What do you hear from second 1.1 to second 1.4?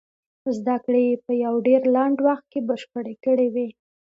په